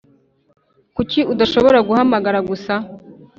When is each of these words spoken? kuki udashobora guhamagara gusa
kuki 0.95 1.19
udashobora 1.33 1.79
guhamagara 1.87 2.39
gusa 2.49 2.73